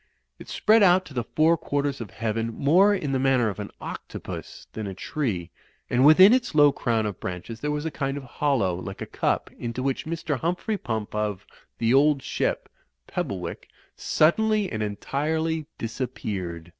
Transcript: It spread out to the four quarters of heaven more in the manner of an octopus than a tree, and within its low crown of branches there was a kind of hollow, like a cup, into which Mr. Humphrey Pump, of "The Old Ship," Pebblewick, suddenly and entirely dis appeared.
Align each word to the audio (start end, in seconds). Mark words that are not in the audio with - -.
It 0.39 0.49
spread 0.49 0.81
out 0.81 1.05
to 1.05 1.13
the 1.13 1.23
four 1.23 1.55
quarters 1.57 2.01
of 2.01 2.09
heaven 2.09 2.51
more 2.51 2.91
in 2.91 3.11
the 3.11 3.19
manner 3.19 3.49
of 3.49 3.59
an 3.59 3.69
octopus 3.79 4.65
than 4.73 4.87
a 4.87 4.95
tree, 4.95 5.51
and 5.91 6.03
within 6.03 6.33
its 6.33 6.55
low 6.55 6.71
crown 6.71 7.05
of 7.05 7.19
branches 7.19 7.59
there 7.59 7.69
was 7.69 7.85
a 7.85 7.91
kind 7.91 8.17
of 8.17 8.23
hollow, 8.23 8.73
like 8.73 9.03
a 9.03 9.05
cup, 9.05 9.51
into 9.59 9.83
which 9.83 10.07
Mr. 10.07 10.39
Humphrey 10.39 10.79
Pump, 10.79 11.13
of 11.13 11.45
"The 11.77 11.93
Old 11.93 12.23
Ship," 12.23 12.67
Pebblewick, 13.05 13.69
suddenly 13.95 14.71
and 14.71 14.81
entirely 14.81 15.67
dis 15.77 16.01
appeared. 16.01 16.69